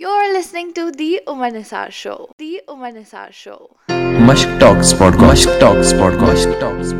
You 0.00 0.08
are 0.10 0.26
listening 0.32 0.70
to 0.76 0.82
the 0.98 1.16
Umar 1.26 1.50
Nisar 1.50 1.90
show 1.90 2.14
the 2.38 2.56
Umar 2.68 2.90
Nisar 2.92 3.30
show 3.34 3.56
Mushk 4.26 4.60
talks 4.60 4.92
pod 4.98 5.14
Mushk 5.20 5.60
talks 5.60 5.92
pod 6.00 6.14
Mushk 6.22 6.60
talks 6.60 6.92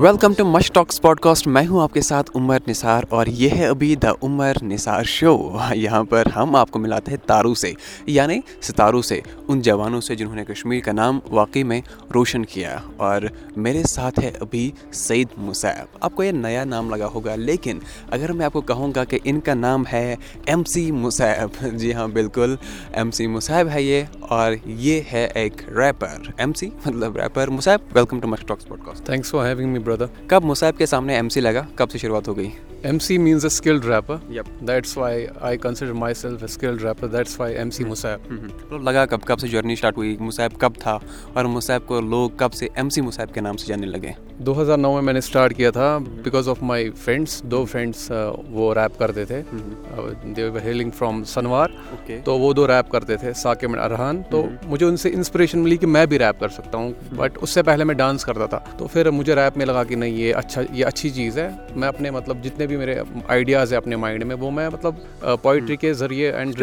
welcome 0.00 0.34
to 0.34 0.44
Mushk 0.44 0.72
talks 0.72 1.02
podcast 1.20 1.46
میں 1.46 1.66
ہوں 1.66 1.82
آپ 1.82 1.94
کے 1.94 2.00
ساتھ 2.00 2.30
عمر 2.34 2.58
نثار 2.68 3.02
اور 3.08 3.26
یہ 3.26 3.48
ہے 3.50 3.66
ابھی 3.66 3.94
دا 3.94 4.10
عمر 4.22 4.52
نثار 4.62 5.02
شو 5.04 5.52
یہاں 5.74 6.04
پر 6.04 6.22
ہم 6.36 6.56
آپ 6.56 6.70
کو 6.70 6.78
ملاتے 6.78 7.10
ہیں 7.10 7.18
تارو 7.26 7.54
سے 7.54 7.72
یعنی 8.06 8.40
ستاروں 8.62 9.02
سے، 9.02 9.20
ان 9.48 9.60
جوانوں 9.60 10.00
سے 10.00 10.14
جنہوں 10.14 10.34
نے 10.34 10.44
کشمیر 10.44 10.80
کا 10.80 10.92
نام 10.92 11.18
واقعی 11.30 11.62
میں 11.62 11.80
روشن 12.14 12.44
کیا۔ 12.44 12.76
اور 12.96 13.22
میرے 13.56 13.82
ساتھ 13.82 14.20
ہے 14.20 14.30
ابھی 14.40 14.70
سعید 14.92 15.28
مصعب۔ 15.38 15.98
آپ 16.00 16.14
کو 16.14 16.22
یہ 16.22 16.32
نیا 16.32 16.64
نام 16.64 16.94
لگا 16.94 17.06
ہوگا، 17.06 17.34
لیکن 17.34 17.78
اگر 18.10 18.32
میں 18.32 18.46
آپ 18.46 18.52
کو 18.52 18.60
کہوں 18.60 18.92
گا 18.96 19.04
کہ 19.04 19.18
ان 19.24 19.40
کا 19.40 19.54
نام 19.54 19.84
ہے 19.92 20.16
ایم 20.46 20.64
سی 20.64 20.92
مصعب 20.92 21.66
جی 21.74 21.94
ہاں 21.94 22.08
بالکل 22.08 22.56
ایم 22.92 23.10
سی 23.10 23.26
مصعب 23.26 23.68
ہے 23.68 23.82
یہ۔ 23.82 24.02
اور 24.20 24.52
یہ 24.66 25.00
ہے 25.12 25.28
ایک 25.34 25.68
ریپر 25.68 26.18
ایم 26.36 26.52
سی 26.52 26.70
مطلب 26.86 27.16
rapper 27.16 27.48
Musab? 27.48 27.98
Welcome 28.12 28.20
to 28.20 28.28
Mushk 28.28 28.46
talks 28.46 28.68
podcast 28.84 29.06
thanks 29.06 29.30
for 29.30 29.46
having 29.46 29.72
me 29.72 29.78
brother 29.78 30.06
کب 30.26 30.44
مصعب 30.44 30.78
کے 30.78 30.86
سامنے 30.86 31.14
ایم 31.14 31.28
سی 31.28 31.40
لگا؟ 31.40 31.62
کب 31.74 31.90
سے 31.90 31.98
شروعات 31.98 32.28
ہو 32.28 32.36
گئی؟ 32.36 32.50
M 32.82 32.98
C 32.98 33.16
means 33.18 33.44
a 33.44 33.46
skilled 33.46 33.84
rapper 33.84 34.16
that's 34.60 34.96
why 34.98 35.26
I 35.40 35.58
consider 35.58 35.92
myself 36.14 36.42
skilled 36.42 36.82
rapper 36.82 37.06
that's 37.06 37.38
why 37.40 37.56
M 37.56 37.70
C 37.70 37.84
Musab 37.84 38.72
لگا 38.82 39.04
کب 39.06 39.22
کب 39.24 39.40
سے 39.40 39.48
جرنی 39.48 39.72
اسٹارٹ 39.72 39.96
ہوئی 39.96 40.16
مصعب 40.20 40.58
کب 40.58 40.74
تھا 40.78 40.98
اور 41.32 41.44
مصعب 41.44 41.86
کو 41.86 42.00
لوگ 42.00 42.30
کب 42.36 42.52
سے 42.52 42.68
ایم 42.74 42.88
سی 42.88 43.00
مصعب 43.00 43.34
کے 43.34 43.40
نام 43.40 43.56
سے 43.56 43.66
جاننے 43.66 43.86
لگے 43.86 44.12
دو 44.38 44.60
ہزار 44.62 44.78
نو 44.78 44.92
میں 44.94 45.02
میں 45.02 45.12
نے 45.12 45.18
اسٹارٹ 45.18 45.56
کیا 45.56 45.70
تھا 45.70 45.98
بیکاز 46.24 46.48
آف 46.48 46.62
مائی 46.62 46.90
فرینڈس 46.90 47.42
دو 47.42 47.64
فرینڈس 47.64 48.10
وہ 48.50 48.74
ریپ 48.74 48.98
کرتے 48.98 49.24
تھے 49.24 49.42
دیور 50.36 50.60
ہیلنگ 50.64 50.90
فرام 50.90 51.24
سنوار 51.24 51.70
تو 52.24 52.38
وہ 52.38 52.52
دو 52.52 52.66
ریپ 52.66 52.90
کرتے 52.90 53.16
تھے 53.16 53.32
ثاقب 53.32 53.78
ارحان 53.80 54.22
تو 54.30 54.44
مجھے 54.66 54.86
ان 54.86 54.96
سے 54.96 55.10
انسپریشن 55.14 55.58
ملی 55.58 55.76
کہ 55.76 55.86
میں 55.86 56.04
بھی 56.06 56.18
ریپ 56.18 56.40
کر 56.40 56.48
سکتا 56.48 56.78
ہوں 56.78 56.92
بٹ 57.16 57.38
اس 57.40 57.50
سے 57.50 57.62
پہلے 57.62 57.84
میں 57.84 57.94
ڈانس 57.94 58.24
کرتا 58.24 58.46
تھا 58.46 58.60
تو 58.76 58.86
پھر 58.86 59.10
مجھے 59.10 59.34
ریپ 59.34 59.56
میں 59.56 59.66
لگا 59.66 59.84
کہ 59.84 59.94
نہیں 59.94 60.16
یہ 60.16 60.34
اچھا 60.34 60.62
یہ 60.72 60.84
اچھی 60.84 61.10
چیز 61.10 61.38
ہے 61.38 61.48
میں 61.76 61.88
اپنے 61.88 62.10
مطلب 62.10 62.44
جتنے 62.44 62.66
بھی 62.68 62.76
میرے 62.76 63.02
آئیڈیاز 63.28 63.72
ہیں 63.72 63.76
اپنے 63.76 63.96
مائنڈ 63.96 64.24
میں 64.24 64.36
وہ 64.36 64.50
میں 64.50 64.68
مطلب 64.68 64.94
پوئٹری 65.42 65.76
کے 65.76 65.92
ذریعے 65.94 66.32
اینڈ 66.32 66.62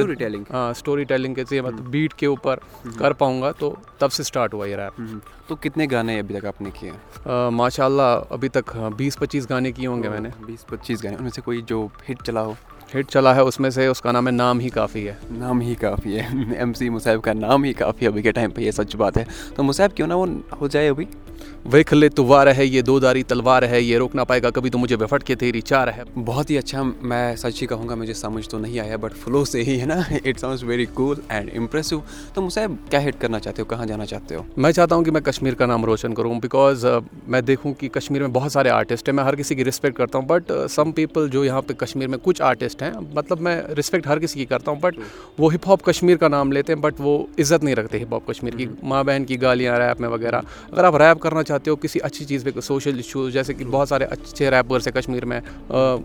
ہاں 0.54 0.70
اسٹوری 0.72 1.04
ٹیلنگ 1.04 1.34
کے 1.34 1.44
ذریعے 1.44 1.62
مطلب 1.62 1.80
بیٹ 1.80 2.14
کے 2.14 2.26
اوپر 2.26 2.60
کر 2.98 3.14
پاؤں 3.14 3.42
گا 3.42 3.52
تو 3.52 3.76
تب 3.98 4.12
سے 4.12 4.22
اسٹارٹ 4.22 4.54
ہوا 4.54 4.68
یہ 4.68 4.76
ریپ 4.76 5.02
تو 5.48 5.56
کتنے 5.56 5.88
گانے 5.92 6.20
ابھی 6.20 6.40
تک 6.40 6.46
آپ 6.46 6.62
نے 6.62 6.70
کیے؟ 6.74 6.92
ہیں 6.92 7.50
ماشاء 7.50 7.86
اللہ 7.86 8.22
ابھی 8.30 8.50
تک 8.50 8.78
بیس 8.98 9.20
پچیس 9.20 9.50
گانے 9.50 9.72
کیے 9.72 9.88
ہوں 9.88 10.04
گے 10.04 10.10
میں 10.10 10.20
نے۔ 10.20 10.30
بیس 10.46 10.68
پچیس 10.68 11.04
گانے۔ 11.04 11.16
ان 11.16 11.24
میں 11.24 11.32
سے 11.32 11.42
کوئی 11.42 11.62
جو 11.62 11.88
ہٹ 12.12 12.24
چلا 12.24 12.42
ہو؟ 12.42 12.54
ہٹ 13.00 13.08
چلا 13.08 13.36
ہے 13.36 13.42
اس 13.42 13.60
میں 13.60 13.70
سے 13.70 13.88
اس 13.88 14.02
کا 14.02 14.12
نام 14.12 14.28
ہے 14.28 14.32
نام 14.32 14.60
ہی 14.60 14.70
کافی 14.70 15.08
ہے۔ 15.08 15.14
نام 15.32 15.62
ہی 15.62 15.76
کافی 15.76 16.20
ہے۔ 16.20 16.28
ایم 16.60 16.74
سی 16.74 16.90
مصعب 16.90 17.24
کا 17.24 17.34
نام 17.34 17.64
ہی 17.64 17.74
کافی 17.74 18.06
ہے 18.06 18.10
ابھی 18.10 18.22
کے 18.22 18.32
ٹائم 18.32 18.52
پہ 18.52 18.62
یہ 18.62 18.72
سچ 18.72 18.96
بات 18.96 19.18
ہے۔ 19.18 19.26
تو 19.56 19.64
مصعب 19.64 19.96
کیوں 19.96 20.08
نہ 20.08 20.14
وہ 20.14 20.26
ہو 20.62 20.68
جائے 20.68 20.90
ابھی؟ 20.90 21.06
ویکھلے 21.74 22.10
تووار 22.10 22.48
ہے 22.58 22.66
یہ 22.66 22.82
دو 22.82 23.00
داری 23.00 23.24
تلوار 23.24 23.64
ہے 23.64 23.82
یہ 23.82 23.98
روک 23.98 24.16
نہ 24.16 24.22
پائے 24.22 24.44
گا 24.44 24.50
کبھی 24.50 24.70
تو 24.70 24.78
مجھے 24.78 24.96
بفٹ 24.96 25.24
کے 25.24 25.36
تیری 25.36 25.62
چار 25.62 25.88
ہے۔ 25.88 26.04
بہت 26.26 26.50
ہی 26.50 26.58
اچھا 26.58 26.84
میں 27.02 27.36
سچی 27.36 27.68
کہوں 27.68 27.90
گا 27.90 27.96
مجھے 27.96 28.14
سمجھ 28.14 28.50
تو 28.50 28.60
نہیں 28.60 28.80
آیا 28.80 28.96
بٹ 28.96 29.14
فلو 29.24 29.46
سے 29.46 29.64
ہی 29.64 29.82
ہے 29.82 29.86
نا۔ 29.86 30.02
It 30.26 30.40
sounds 30.40 30.64
very 30.64 30.86
cool 30.94 31.18
and 31.30 31.50
impressive 31.58 32.00
تو 32.34 32.42
مجھے 32.42 32.62
کیا 32.90 33.08
ہٹ 33.08 33.16
کرنا 33.20 33.40
چاہتے 33.40 33.62
ہو؟ 33.62 33.66
کہاں 33.66 33.86
جانا 33.86 34.06
چاہتے 34.06 34.36
ہو؟ 34.36 34.44
میں 34.58 34.72
چاہتا 34.72 34.96
ہوں 34.96 35.04
کہ 35.04 35.12
میں 35.12 35.22
کشمیر 35.22 35.54
کا 35.54 35.66
نام 35.66 35.86
روشن 35.86 36.14
کروں 36.14 36.40
بیکاز 36.40 36.86
uh, 36.86 37.00
میں 37.28 37.42
دیکھوں 37.42 37.74
کہ 37.74 37.90
کشمیر 37.90 38.22
میں 38.22 38.30
بہت 38.30 38.52
سارے 38.52 38.70
آرٹسٹ 38.70 39.10
ہیں۔ 39.10 39.16
میں 39.16 39.24
ہر 39.24 39.36
کسی 39.36 39.56
کی 39.56 39.66
رسپیکٹ 39.66 39.96
کرتا 39.96 40.18
ہوں 40.18 40.26
بٹ 40.26 40.52
سم 40.70 40.92
پیپل 40.92 41.30
جو 41.30 41.46
یہاں 41.46 41.62
پہ 41.62 41.74
کشمیر 41.74 42.08
میں 42.08 42.18
کچھ 42.24 42.42
آرٹسٹ 42.42 42.82
ہیں 42.82 42.92
مطلب 43.14 43.42
میں 43.42 43.62
رسپیکٹ 43.80 44.08
ہر 44.08 44.20
کسی 44.20 44.40
کی 44.40 44.46
کرتا 44.46 44.72
ہوں 44.72 44.80
بٹ 44.82 45.00
وہ 45.38 45.54
ہپ 45.54 45.70
ہاپ 45.70 45.84
کشمیر 45.84 46.18
کا 46.18 46.28
نام 46.28 46.52
لیتے 46.52 46.74
ہیں 46.74 46.80
بٹ 46.80 46.94
وہ 47.00 47.26
عزت 47.40 47.64
نہیں 47.64 47.76
رکھتے 47.76 48.02
ہپ 48.02 48.14
ہاپ 48.14 48.28
کشمیر 48.28 48.54
کی۔ 48.56 48.66
mm-hmm. 48.66 48.84
ماں 48.84 49.04
بہن 49.04 49.26
کی 49.26 49.42
گالیاں 49.42 49.80
ریپ 49.80 50.02
میں 50.02 50.10
وغیرہ۔ 50.10 50.42
اگر 50.72 50.84
آپ 50.84 50.96
ریپ 50.96 51.20
کر 51.20 51.35
کرنا 51.36 51.44
چاہتے 51.44 51.72
ہو 51.72 51.76
کسی 51.76 52.00
اچھی 52.04 52.26
چیز 52.26 52.48
پہ 52.56 52.60
سوشل 52.60 52.96
ایشوز 52.96 53.34
جیسے 53.34 53.54
کہ 53.54 53.66
بہت 53.66 53.90
سارے 53.90 54.04
اچھے 54.04 54.52
ریپرس 54.52 54.88
ہیں 54.88 54.94
کشمیر 54.94 55.26
میں۔ 55.26 55.42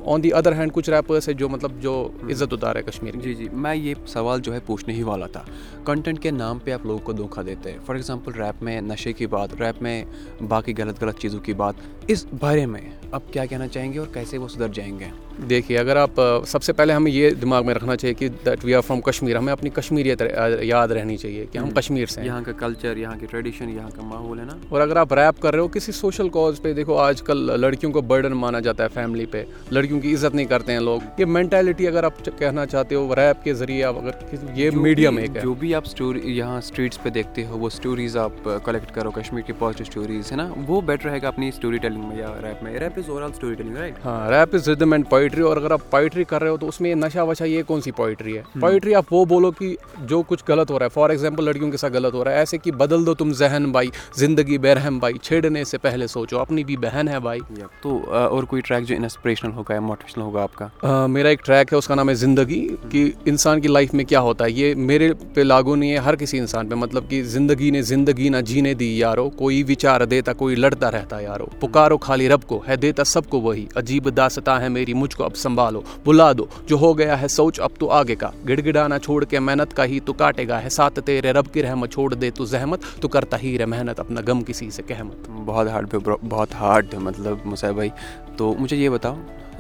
آن 0.05 0.23
دی 0.23 0.33
ادر 0.33 0.53
ہینڈ 0.53 0.73
کچھ 0.73 0.91
ریپرس 0.91 1.29
ہیں 1.29 1.37
جو 1.37 1.49
مطلب 1.49 1.71
جو 1.81 2.09
عزت 2.31 2.53
اتار 2.53 2.77
ہے 2.77 2.83
کشمیر 2.83 3.17
جی 3.17 3.35
جی۔ 3.35 3.47
میں 3.53 3.77
یہ 3.77 3.95
سوال 4.07 4.41
جو 4.41 4.55
ہے 4.55 4.59
پوچھنے 4.67 4.95
ہی 4.95 5.03
والا 5.03 5.27
تھا۔ 5.27 5.43
کنٹینٹ 5.85 6.23
کے 6.23 6.31
نام 6.31 6.59
پہ 6.59 6.71
آپ 6.73 6.87
لوگوں 6.87 6.99
کو 6.99 7.13
دھوکہ 7.13 7.43
دیتے 7.43 7.73
ہیں۔ 7.73 7.79
فار 7.87 7.95
ایگزامپل 7.95 8.33
ریپ 8.33 8.63
میں 8.63 8.81
نشے 8.81 9.13
کی 9.13 9.27
بات 9.27 9.55
ریپ 9.61 9.83
میں 9.83 10.05
باقی 10.49 10.75
غلط 10.79 11.03
غلط 11.03 11.19
چیزوں 11.19 11.41
کی 11.41 11.53
بات۔ 11.53 11.75
اس 12.07 12.27
بارے 12.41 12.67
میں 12.67 12.81
آپ 13.13 13.23
کیا 13.33 13.45
کہنا 13.45 13.69
چاہیں 13.69 13.93
گے 13.93 13.99
اور 13.99 14.07
کیسے 14.15 14.39
وہ 14.39 14.49
سدھر 14.49 14.69
جائیں 14.69 14.99
گے؟ 14.99 15.05
دیکھیے 15.51 15.79
اگر 15.79 15.97
آپ 15.97 16.11
سب 16.47 16.63
سے 16.63 16.73
پہلے 16.73 16.93
ہمیں 16.93 17.13
یہ 17.13 17.31
دماغ 17.31 17.67
میں 17.67 17.75
رکھنا 17.75 17.97
چاہیے 17.97 18.15
کہ 18.15 18.29
that 18.29 18.65
we 18.65 18.75
are 18.75 18.81
from 18.81 19.01
Kashmir 19.01 19.37
ہمیں 19.37 19.53
اپنی 19.53 19.71
کشمیریت 19.71 20.23
یاد 20.61 20.89
رہنی 20.89 21.17
چاہیے 21.17 21.47
کہ 21.53 21.59
ہم 21.59 21.71
کشمیر 21.71 22.07
سے 22.07 22.21
ہیں۔ 22.21 22.27
یہاں 22.27 22.43
کا 22.47 22.53
کلچر 22.53 22.97
یہاں 22.97 23.15
کی 23.21 23.27
ٹریڈیشن 23.27 23.69
یہاں 23.69 23.91
کا 23.97 24.03
ماحول 24.03 24.39
ہے 24.39 24.45
نا۔ 24.45 24.53
اور 24.69 24.81
اگر 24.81 24.97
آپ 24.97 25.13
ریپ 25.21 25.43
کر 25.43 25.55
رہے 25.55 25.63
ہو 25.63 25.69
کسی 25.69 25.93
سوشل 25.93 26.29
کاز 26.29 26.63
پہ 26.63 26.73
دیکھو 26.73 26.97
آج 26.97 27.23
کل 27.23 27.61
لڑکیوں 27.61 27.93
کو 27.93 28.01
برڈن 28.01 28.33
مانا 28.33 28.61
جاتا 28.61 28.85
ہے 28.85 28.89
فیملی 28.95 29.27
پہ۔ 29.27 29.45
لڑکیوں 29.71 30.01
کی 30.01 30.15
عزت 30.15 30.35
نہیں 30.35 30.47
کرتے 30.47 30.73
ہیں 30.73 30.81
لوگ۔ 30.81 31.01
یہ 31.19 31.25
مینٹیلٹی 31.25 31.89
اگر 31.89 32.05
آپ 32.05 32.13
کہنا 32.39 32.67
چاہتے 32.67 32.95
ہو 32.95 33.17
ریپ 33.17 33.45
کے 33.45 33.55
ذریعے 33.55 33.85
آپ 33.85 33.97
اگر 33.97 34.11
یہ 34.55 34.71
میڈیم 34.75 35.17
ایک 35.17 35.37
ہے۔ 35.37 35.41
جو 35.43 35.55
بھی 35.55 35.75
آپ 35.75 35.83
اسٹوری 35.87 36.21
یہاں 36.25 36.59
اسٹریٹس 36.59 37.03
پہ 37.03 37.09
دیکھتے 37.09 37.47
ہو 37.47 37.59
وہ 37.59 37.67
اسٹوریز 37.67 38.17
آپ 38.17 38.33
کلیکٹ 38.65 38.95
کرو 38.95 39.11
کشمیر 39.11 39.43
کی 39.43 39.53
پازیٹیو 39.59 39.87
اسٹوریز 39.89 40.33
ہے 40.33 40.37
نا؟ 40.37 40.53
وہ 40.67 40.81
بیٹر 40.81 41.09
رہے 41.09 41.23
گا 41.23 41.29
اپنی 41.29 41.49
اسٹوری 41.49 41.79
ٹیلنگ 41.79 42.03
میں 42.09 42.17
یا 42.17 42.35
ریپ 42.43 42.63
میں۔ 42.63 42.79
Rap 42.79 42.93
is 42.97 43.09
overall 43.23 43.31
storytelling 43.55 43.77
right 43.77 43.95
ہاں 44.05 44.31
rap 44.31 44.55
is 44.55 44.69
rhythm 44.69 44.93
and 44.93 45.11
poetry 45.11 45.41
اور 45.41 45.57
اگر 45.57 45.71
آپ 45.71 45.81
پوئٹری 45.91 46.25
کر 46.25 46.43
رہے 46.43 46.51
ہو 46.51 46.57
تو 46.57 46.69
اس 46.69 46.81
میں 46.81 46.95
نشہ 46.95 47.19
وشہ 47.19 47.45
یہ 47.45 47.63
کون 47.63 47.81
سی 47.81 47.91
پوئٹری 47.91 48.37
ہے؟ 48.37 48.43
پوئٹری 48.61 48.95
آپ 48.95 49.05
وہ 49.11 49.25
بولو 49.25 49.51
کہ 49.51 49.77
جو 50.05 50.23
کچھ 50.23 50.45
غلط 50.49 50.71
ہو 50.71 50.79
رہا 50.79 50.85
ہے۔ 50.85 50.91
فار 50.91 51.11
ایگزامپل 51.11 51.45
لڑکیوں 51.45 51.71
کے 51.71 51.77
ساتھ 51.77 51.93
غلط 51.93 52.15
ہو 52.15 52.25
رہا 52.25 52.33
ہے۔ 52.33 52.37
ایسے 52.37 52.59
کہ 52.59 52.73
بدل 52.73 53.07
دو 53.07 53.15
تم 53.15 53.33
ذہن 53.33 53.65
بھائی 53.73 53.89
زندگی 54.15 54.59
بے 54.59 54.75
رحم 54.75 54.99
بھائی۔ 54.99 55.10
بھائی 55.11 55.19
چھیڑنے 55.19 55.65
سے 55.65 55.79
پہلے 55.79 56.07
سوچو 56.07 56.39
اپنی 56.39 56.65
بھی 56.65 56.77
بہن 56.77 57.09
ہے 57.09 57.21
بھائی۔ 57.21 57.41
تو 57.83 58.15
اور 58.15 58.43
کوئی 58.43 58.63
ٹریک 58.63 58.85
جو 58.85 58.97
انسپریشنل 58.97 59.53
ہوگا 59.53 59.75
یا 59.75 59.81
موٹیویشنل 59.81 60.23
ہوگا 60.25 60.43
آپ 60.43 60.55
کا؟ 60.55 61.07
میرا 61.07 61.29
ایک 61.29 61.45
ٹریک 61.45 61.73
ہے 61.73 61.79
اس 61.79 61.87
کا 61.87 61.95
نام 61.95 62.09
ہے 62.09 62.15
زندگی۔ 62.15 62.69
کہ 62.91 63.11
انسان 63.25 63.61
کی 63.61 63.69
لائف 63.69 63.95
میں 63.95 64.05
کیا 64.05 64.21
ہوتا 64.21 64.45
ہے 64.45 64.51
یہ 64.51 64.75
میرے 64.75 65.13
پہ 65.35 65.41
لاگو 65.41 65.77
نہیں 65.77 65.91
ہے 65.93 65.97
ہر 65.97 66.17
کسی 66.17 66.39
انسان 66.39 66.69
پہ۔ 66.69 66.75
مطلب 66.75 67.05
کہ 67.09 67.23
زندگی 67.23 67.71
نے 67.71 67.83
زندگی 67.83 68.29
نہ 68.29 68.37
جینے 68.37 68.75
دی 68.75 68.99
یارو 68.99 69.31
کوئی 69.31 69.63
وچار 69.63 70.05
دیتا 70.05 70.33
کوئی 70.33 70.57
لڑتا 70.57 70.91
رہتا 70.91 71.21
یارو۔ 71.21 71.47
پکارو 71.61 71.99
خالی 71.99 72.29
رب 72.29 72.43
کو 72.43 72.63
ہے 72.69 72.77
دیتا 72.77 73.05
سب 73.05 73.29
کو 73.29 73.41
وہی۔ 73.41 73.67
عجیب 73.75 74.17
داستا 74.17 74.63
ہے 74.63 74.69
میری 74.69 74.95
مجھ 74.95 75.17
کو 75.17 75.25
اب 75.25 75.37
سنبھالو 75.37 75.81
بلا 76.05 76.33
دو۔ 76.33 76.47
جو 76.67 76.77
ہو 76.77 76.99
گیا 76.99 77.21
ہے 77.21 77.29
سوچ 77.29 77.61
اب 77.61 77.71
تو 77.79 77.91
آگے 77.91 78.15
کا۔ 78.15 78.31
گڑ 78.49 78.61
گڑانا 78.65 78.99
چھوڑ 78.99 79.25
کے 79.25 79.39
محنت 79.39 79.77
کا 79.77 79.85
ہی 79.85 80.01
تو 80.01 80.13
کاٹے 80.13 80.49
گا 80.49 80.63
ہے۔ 80.63 80.69
ساتھ 80.69 81.01
تیرے 81.01 81.33
رب 81.33 81.47
کی 81.53 81.63
رحمت 81.63 81.93
چھوڑ 81.93 82.15
دے 82.15 82.31
تو 82.31 82.45
زحمت 82.45 82.81
تو 83.01 83.09
کرتا 83.09 83.43
ہی 83.43 83.59
رہ 83.59 83.67
محنت 83.67 84.01
اپنا 84.01 84.21
غم 84.27 84.43
کسی 84.45 84.71
سے 84.71 84.83
کہہ 84.87 85.00
ہے 85.01 85.07
مطلب 85.07 85.43
بہت 85.47 85.69
ہارڈ 85.69 85.91
پہ 85.91 85.99
بہت 86.29 86.55
ہارڈ 86.55 86.95
مطلب 86.95 87.37
مسئلہ 87.45 87.73
بھائی۔ 87.73 87.91
تو 88.37 88.55
مجھے 88.59 88.77
یہ 88.77 88.89
بتاؤ 88.89 89.17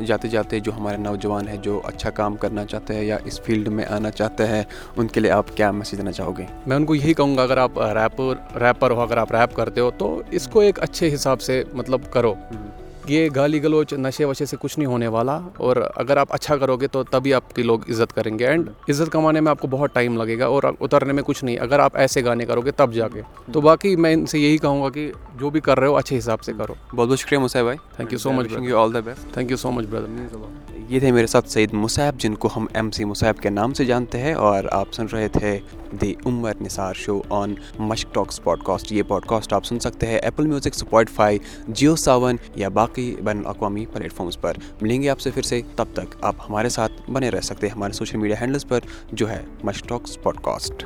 جاتے 0.06 0.28
جاتے 0.28 0.58
جو 0.60 0.72
ہمارے 0.76 0.96
نوجوان 0.96 1.48
ہیں 1.48 1.56
جو 1.56 1.80
اچھا 1.84 2.10
کام 2.10 2.36
کرنا 2.36 2.64
چاہتے 2.64 2.94
ہیں 2.94 3.02
یا 3.04 3.16
اس 3.24 3.40
فیلڈ 3.40 3.68
میں 3.68 3.84
آنا 3.84 4.10
چاہتے 4.10 4.46
ہیں 4.46 4.62
ان 4.96 5.06
کے 5.06 5.20
لیے 5.20 5.30
آپ 5.30 5.56
کیا 5.56 5.70
میسیج 5.70 5.98
دینا 5.98 6.12
چاہو 6.12 6.38
گے؟ 6.38 6.44
میں 6.66 6.76
ان 6.76 6.84
کو 6.84 6.94
یہی 6.94 7.14
کہوں 7.14 7.36
گا 7.36 7.42
اگر 7.42 7.56
آپ 7.56 7.78
ریپر 7.78 8.58
ریپر 8.60 8.90
ہو 8.90 9.00
اگر 9.00 9.16
آپ 9.16 9.32
ریپ 9.32 9.56
کرتے 9.56 9.80
ہو 9.80 9.90
تو 9.98 10.22
اس 10.30 10.46
کو 10.46 10.60
ایک 10.60 10.80
اچھے 10.80 11.14
حساب 11.14 11.40
سے 11.40 11.62
مطلب 11.72 12.00
کرو۔ 12.10 12.34
یہ 13.06 13.28
گالی 13.34 13.62
گلوچ 13.62 13.92
نشے 13.92 14.24
وشے 14.24 14.46
سے 14.46 14.56
کچھ 14.60 14.78
نہیں 14.78 14.86
ہونے 14.86 15.06
والا 15.06 15.38
اور 15.56 15.76
اگر 15.96 16.16
آپ 16.16 16.32
اچھا 16.34 16.56
کرو 16.56 16.76
گے 16.76 16.86
تو 16.86 17.02
تبھی 17.02 17.34
آپ 17.34 17.54
کی 17.54 17.62
لوگ 17.62 17.90
عزت 17.90 18.12
کریں 18.12 18.38
گے 18.38 18.46
اینڈ 18.46 18.68
عزت 18.88 19.12
کمانے 19.12 19.40
میں 19.40 19.50
آپ 19.50 19.60
کو 19.60 19.68
بہت 19.70 19.94
ٹائم 19.94 20.16
لگے 20.16 20.38
گا 20.38 20.46
اور 20.46 20.62
اترنے 20.80 21.12
میں 21.12 21.22
کچھ 21.26 21.44
نہیں 21.44 21.58
اگر 21.58 21.78
آپ 21.78 21.96
ایسے 21.96 22.24
گانے 22.24 22.46
کرو 22.46 22.60
گے 22.60 22.70
تب 22.70 22.92
جا 22.92 23.08
کے 23.08 23.22
تو 23.52 23.60
باقی 23.60 23.96
میں 23.96 24.12
ان 24.12 24.26
سے 24.26 24.38
یہی 24.38 24.58
کہوں 24.58 24.82
گا 24.82 24.90
کہ 24.90 25.10
جو 25.36 25.50
بھی 25.50 25.60
کر 25.60 25.78
رہے 25.78 25.86
ہو 25.86 25.96
اچھے 25.96 26.18
حساب 26.18 26.42
سے 26.42 26.52
کرو 26.58 26.74
بہت 26.96 27.08
بہت 27.08 27.18
شکریہ 27.18 27.38
مسئلہ 27.38 27.64
بھائی 27.64 27.78
thank 27.96 28.12
you 28.12 28.18
so 28.18 28.32
much 28.32 28.72
all 28.76 28.94
the 28.94 29.00
best 29.00 29.32
thank 29.34 29.50
you 29.50 29.56
so 29.56 29.70
much 29.70 29.86
brother 29.90 30.69
یہ 30.90 31.00
تھے 31.00 31.10
میرے 31.12 31.26
ساتھ 31.26 31.48
سعید 31.50 31.72
مصعب، 31.72 32.18
جن 32.20 32.34
کو 32.34 32.48
ہم 32.54 32.66
ایم 32.74 32.90
سی 32.90 33.04
مصعب 33.04 33.38
کے 33.42 33.50
نام 33.50 33.72
سے 33.74 33.84
جانتے 33.84 34.18
ہیں، 34.18 34.32
اور 34.34 34.64
آپ 34.72 34.92
سن 34.92 35.06
رہے 35.12 35.28
تھے 35.32 35.58
دی 36.00 36.12
عمر 36.26 36.52
Nisar 36.60 36.94
show 36.94 37.20
on 37.30 37.54
Mushk 37.78 38.14
talks 38.14 38.42
podcast 38.64 38.92
یہ 38.92 39.02
پوڈ 39.08 39.26
کاسٹ 39.26 39.52
آپ 39.52 39.64
سن 39.64 39.78
سکتے 39.80 40.06
ہیں 40.06 40.18
Apple 40.18 40.46
music, 40.46 40.74
Spotify, 40.74 41.38
Jio 41.68 41.94
Saavn 41.96 42.36
یا 42.56 42.68
باقی 42.68 43.14
بین 43.24 43.38
الاقوامی 43.38 43.84
پلیٹ 43.92 44.12
فارمز 44.12 44.40
پر۔ 44.40 44.56
ملیں 44.80 45.02
گے 45.02 45.08
آپ 45.10 45.20
سے 45.20 45.30
پھر 45.34 45.42
سے۔ 45.42 45.60
تب 45.76 45.94
تک 45.94 46.16
آپ 46.22 46.34
ہمارے 46.48 46.68
ساتھ 46.68 47.10
بنے 47.10 47.30
رہ 47.30 47.40
سکتے 47.40 47.66
ہیں 47.66 47.74
ہمارے 47.74 47.92
سوشل 47.92 48.18
میڈیا 48.18 48.40
ہینڈلز 48.40 48.66
پر، 48.68 48.80
جو 49.12 49.30
ہے 49.30 49.42
Mushk 49.64 49.88
talks 49.88 50.22
podcast 50.42 50.84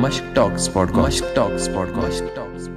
Mushk 0.00 0.34
talks 0.34 0.72
podcast 0.94 1.22
Mushk 1.22 1.34
talks 1.36 1.68
podcast 1.94 2.36
talks 2.36 2.68